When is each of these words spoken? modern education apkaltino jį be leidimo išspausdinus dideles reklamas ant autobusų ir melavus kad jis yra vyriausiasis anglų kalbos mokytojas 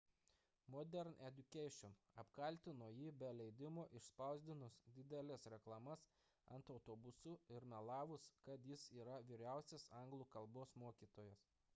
modern 0.75 1.15
education 1.25 1.91
apkaltino 2.21 2.87
jį 2.99 3.11
be 3.23 3.29
leidimo 3.41 3.83
išspausdinus 3.99 4.79
dideles 5.01 5.45
reklamas 5.55 6.07
ant 6.57 6.73
autobusų 6.77 7.37
ir 7.59 7.69
melavus 7.75 8.27
kad 8.49 8.67
jis 8.73 8.87
yra 9.03 9.21
vyriausiasis 9.31 9.89
anglų 10.03 10.31
kalbos 10.39 10.75
mokytojas 10.87 11.49